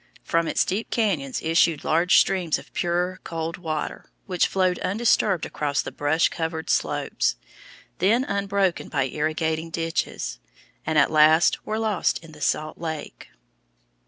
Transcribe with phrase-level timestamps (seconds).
[0.23, 5.83] From its deep cañons issued large streams of pure, cold water, which flowed undisturbed across
[5.83, 7.35] the brush covered slopes,
[7.99, 10.39] then unbroken by irrigating ditches,
[10.87, 13.27] and at last were lost in the salt lake.